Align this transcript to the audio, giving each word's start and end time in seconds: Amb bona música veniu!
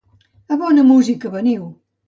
Amb 0.55 0.63
bona 0.63 0.87
música 0.93 1.33
veniu! 1.37 1.71